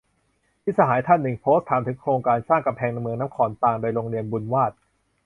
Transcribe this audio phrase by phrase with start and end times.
[0.63, 4.77] มิตรสหายท่านหนึ่ง โพสต์ถามถึงโครงการสร้าง "กำแพงเมืองนครลำปาง" โดยโรงเรียนบุญวาทย์